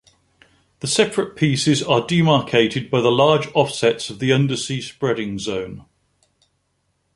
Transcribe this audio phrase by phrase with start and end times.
[0.79, 5.85] The separate pieces are demarcated by the large offsets of the undersea spreading zone.